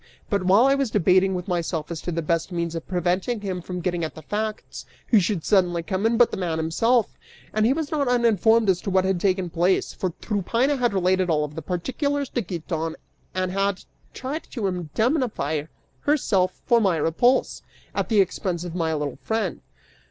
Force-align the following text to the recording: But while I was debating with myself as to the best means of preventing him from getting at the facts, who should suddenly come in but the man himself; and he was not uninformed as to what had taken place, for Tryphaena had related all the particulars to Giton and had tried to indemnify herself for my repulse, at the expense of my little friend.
But 0.31 0.41
while 0.41 0.65
I 0.65 0.73
was 0.73 0.89
debating 0.89 1.35
with 1.35 1.47
myself 1.47 1.91
as 1.91 2.01
to 2.01 2.11
the 2.11 2.23
best 2.23 2.51
means 2.51 2.73
of 2.73 2.87
preventing 2.87 3.41
him 3.41 3.61
from 3.61 3.81
getting 3.81 4.03
at 4.03 4.15
the 4.15 4.23
facts, 4.23 4.83
who 5.09 5.19
should 5.19 5.45
suddenly 5.45 5.83
come 5.83 6.07
in 6.07 6.17
but 6.17 6.31
the 6.31 6.37
man 6.37 6.57
himself; 6.57 7.19
and 7.53 7.67
he 7.67 7.71
was 7.73 7.91
not 7.91 8.07
uninformed 8.07 8.67
as 8.67 8.81
to 8.81 8.89
what 8.89 9.05
had 9.05 9.19
taken 9.21 9.51
place, 9.51 9.93
for 9.93 10.09
Tryphaena 10.19 10.77
had 10.77 10.95
related 10.95 11.29
all 11.29 11.47
the 11.47 11.61
particulars 11.61 12.29
to 12.29 12.41
Giton 12.41 12.95
and 13.35 13.51
had 13.51 13.83
tried 14.11 14.45
to 14.53 14.65
indemnify 14.65 15.65
herself 15.99 16.59
for 16.65 16.81
my 16.81 16.97
repulse, 16.97 17.61
at 17.93 18.09
the 18.09 18.21
expense 18.21 18.63
of 18.63 18.73
my 18.73 18.95
little 18.95 19.19
friend. 19.21 19.61